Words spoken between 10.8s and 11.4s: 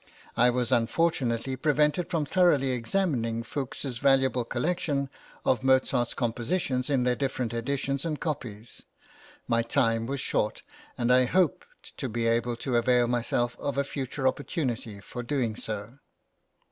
and I